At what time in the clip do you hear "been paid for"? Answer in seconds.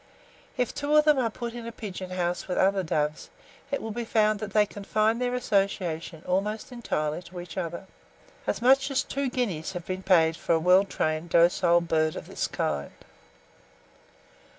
9.85-10.53